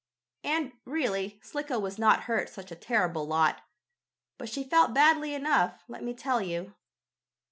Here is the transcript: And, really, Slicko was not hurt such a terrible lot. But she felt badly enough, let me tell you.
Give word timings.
And, 0.43 0.71
really, 0.83 1.39
Slicko 1.43 1.77
was 1.79 1.99
not 1.99 2.23
hurt 2.23 2.49
such 2.49 2.71
a 2.71 2.75
terrible 2.75 3.27
lot. 3.27 3.61
But 4.39 4.49
she 4.49 4.63
felt 4.63 4.95
badly 4.95 5.35
enough, 5.35 5.83
let 5.87 6.03
me 6.03 6.15
tell 6.15 6.41
you. 6.41 6.73